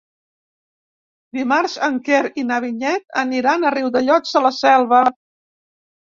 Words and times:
Dimarts 1.39 1.75
en 1.87 1.99
Quer 2.07 2.21
i 2.43 2.45
na 2.51 2.57
Vinyet 2.63 3.05
aniran 3.25 3.65
a 3.69 3.73
Riudellots 3.75 4.33
de 4.39 4.43
la 4.47 4.53
Selva. 4.61 5.03